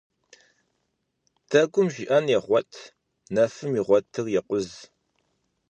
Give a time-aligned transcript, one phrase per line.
[1.49, 2.71] Дэгум жиӀэн егъуэт,
[3.33, 4.69] нэфым игъуэтыр екъуз.